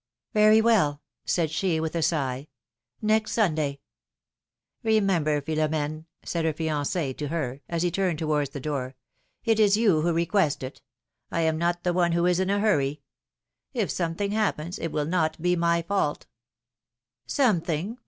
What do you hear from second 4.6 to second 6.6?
Remember, Philom^ne," said her